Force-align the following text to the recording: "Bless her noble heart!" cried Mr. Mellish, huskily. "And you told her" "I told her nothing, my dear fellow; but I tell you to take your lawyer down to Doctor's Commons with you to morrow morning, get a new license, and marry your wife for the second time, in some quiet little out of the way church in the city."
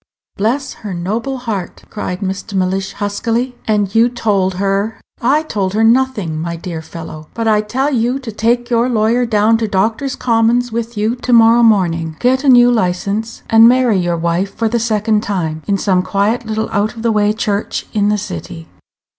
"Bless 0.35 0.73
her 0.81 0.95
noble 0.95 1.37
heart!" 1.37 1.83
cried 1.91 2.21
Mr. 2.21 2.55
Mellish, 2.55 2.93
huskily. 2.93 3.55
"And 3.67 3.93
you 3.93 4.09
told 4.09 4.55
her" 4.55 4.99
"I 5.37 5.43
told 5.43 5.75
her 5.75 5.83
nothing, 5.83 6.39
my 6.39 6.55
dear 6.55 6.81
fellow; 6.81 7.27
but 7.35 7.47
I 7.47 7.61
tell 7.61 7.91
you 7.93 8.17
to 8.17 8.31
take 8.31 8.71
your 8.71 8.89
lawyer 8.89 9.27
down 9.27 9.59
to 9.59 9.67
Doctor's 9.67 10.15
Commons 10.15 10.71
with 10.71 10.97
you 10.97 11.15
to 11.17 11.33
morrow 11.33 11.61
morning, 11.61 12.15
get 12.19 12.43
a 12.43 12.49
new 12.49 12.71
license, 12.71 13.43
and 13.47 13.69
marry 13.69 13.99
your 13.99 14.17
wife 14.17 14.55
for 14.55 14.67
the 14.67 14.79
second 14.79 15.21
time, 15.21 15.61
in 15.67 15.77
some 15.77 16.01
quiet 16.01 16.47
little 16.47 16.71
out 16.71 16.95
of 16.95 17.03
the 17.03 17.11
way 17.11 17.31
church 17.31 17.85
in 17.93 18.09
the 18.09 18.17
city." 18.17 18.67